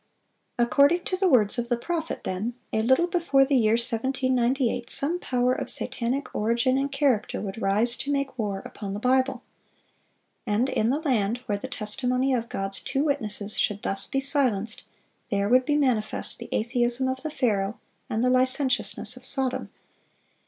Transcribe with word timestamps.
According 0.57 1.03
to 1.03 1.15
the 1.15 1.27
words 1.29 1.59
of 1.59 1.69
the 1.69 1.77
prophet, 1.77 2.23
then, 2.23 2.55
a 2.73 2.81
little 2.81 3.05
before 3.05 3.45
the 3.45 3.53
year 3.55 3.73
1798 3.73 4.89
some 4.89 5.19
power 5.19 5.53
of 5.53 5.69
satanic 5.69 6.27
origin 6.33 6.75
and 6.75 6.91
character 6.91 7.39
would 7.39 7.61
rise 7.61 7.95
to 7.97 8.11
make 8.11 8.35
war 8.39 8.63
upon 8.65 8.95
the 8.95 8.99
Bible. 8.99 9.43
And 10.47 10.69
in 10.69 10.89
the 10.89 10.97
land 11.01 11.41
where 11.45 11.59
the 11.59 11.67
testimony 11.67 12.33
of 12.33 12.49
God's 12.49 12.81
two 12.81 13.03
witnesses 13.03 13.59
should 13.59 13.83
thus 13.83 14.07
be 14.07 14.21
silenced, 14.21 14.85
there 15.29 15.47
would 15.47 15.65
be 15.67 15.75
manifest 15.77 16.39
the 16.39 16.49
atheism 16.51 17.07
of 17.07 17.21
the 17.21 17.29
Pharaoh 17.29 17.79
and 18.09 18.23
the 18.25 18.31
licentiousness 18.31 19.15
of 19.17 19.23
Sodom. 19.23 19.69